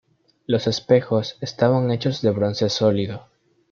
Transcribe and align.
Los 0.47 0.65
espejos 0.65 1.37
estaban 1.41 1.91
hechos 1.91 2.23
de 2.23 2.31
bronce 2.31 2.69
sólido. 2.69 3.27